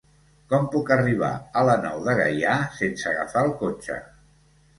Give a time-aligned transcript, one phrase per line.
[0.53, 1.29] Com puc arribar
[1.61, 4.01] a la Nou de Gaià sense agafar el cotxe?